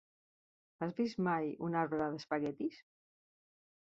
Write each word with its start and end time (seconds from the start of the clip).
Has 0.85 0.95
vist 1.01 1.21
mai 1.27 1.53
un 1.67 1.77
arbre 1.85 2.03
d'espaguetis? 2.15 2.81